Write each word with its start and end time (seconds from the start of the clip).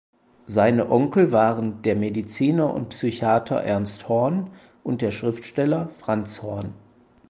Seine 0.47 0.89
Onkel 0.89 1.31
waren 1.31 1.83
der 1.83 1.95
Mediziner 1.95 2.73
und 2.73 2.89
Psychiater 2.89 3.57
Ernst 3.57 4.09
Horn 4.09 4.49
und 4.83 5.03
der 5.03 5.11
Schriftsteller 5.11 5.89
Franz 5.99 6.41
Horn. 6.41 6.73